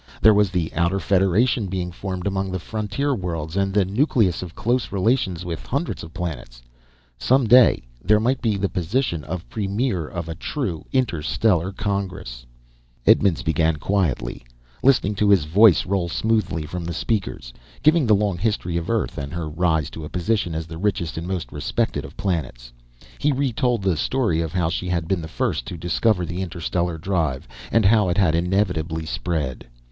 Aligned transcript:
There 0.19 0.33
was 0.33 0.49
the 0.49 0.73
Outer 0.73 0.99
Federation 0.99 1.67
being 1.67 1.91
formed 1.91 2.25
among 2.25 2.51
the 2.51 2.57
frontier 2.57 3.13
worlds 3.13 3.55
and 3.55 3.71
the 3.71 3.85
nucleus 3.85 4.41
of 4.41 4.55
close 4.55 4.91
relations 4.91 5.45
with 5.45 5.67
hundreds 5.67 6.01
of 6.01 6.11
planets. 6.11 6.59
Some 7.19 7.45
day 7.45 7.83
there 8.03 8.19
might 8.19 8.41
be 8.41 8.57
the 8.57 8.67
position 8.67 9.23
of 9.23 9.47
premier 9.47 10.07
of 10.07 10.27
a 10.27 10.33
true 10.33 10.85
Interstellar 10.91 11.71
Congress! 11.71 12.47
Edmonds 13.05 13.43
began 13.43 13.75
quietly, 13.75 14.43
listening 14.81 15.13
to 15.13 15.29
his 15.29 15.45
voice 15.45 15.85
roll 15.85 16.09
smoothly 16.09 16.65
from 16.65 16.83
the 16.83 16.95
speakers, 16.95 17.53
giving 17.83 18.07
the 18.07 18.15
long 18.15 18.39
history 18.39 18.77
of 18.77 18.89
Earth 18.89 19.19
and 19.19 19.31
her 19.31 19.47
rise 19.47 19.91
to 19.91 20.03
a 20.03 20.09
position 20.09 20.55
as 20.55 20.65
the 20.65 20.79
richest 20.79 21.15
and 21.15 21.27
most 21.27 21.51
respected 21.51 22.03
of 22.05 22.17
planets. 22.17 22.73
He 23.19 23.31
retold 23.31 23.83
the 23.83 23.95
story 23.95 24.41
of 24.41 24.51
how 24.51 24.69
she 24.69 24.89
had 24.89 25.07
been 25.07 25.21
the 25.21 25.27
first 25.27 25.67
to 25.67 25.77
discover 25.77 26.25
the 26.25 26.41
interstellar 26.41 26.97
drive, 26.97 27.47
and 27.71 27.85
how 27.85 28.09
it 28.09 28.17
had 28.17 28.33
inevitably 28.33 29.05
spread. 29.05 29.67